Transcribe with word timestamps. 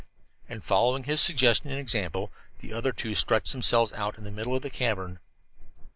And 0.49 0.63
following 0.63 1.03
his 1.03 1.21
suggestion 1.21 1.69
and 1.69 1.79
example, 1.79 2.31
the 2.57 2.73
other 2.73 2.91
two 2.91 3.13
stretched 3.13 3.51
themselves 3.51 3.93
out 3.93 4.17
in 4.17 4.23
the 4.23 4.31
middle 4.31 4.55
of 4.55 4.63
the 4.63 4.71
cavern. 4.71 5.19